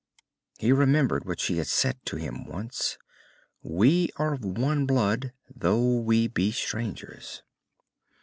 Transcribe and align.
He 0.57 0.71
remembered 0.71 1.25
what 1.25 1.39
she 1.39 1.57
had 1.59 1.67
said 1.67 2.03
to 2.07 2.15
him 2.15 2.43
once 2.45 2.97
_We 3.63 4.09
are 4.17 4.33
of 4.33 4.43
one 4.43 4.87
blood, 4.87 5.31
though 5.47 5.97
we 6.01 6.27
be 6.27 6.51
strangers. 6.51 7.43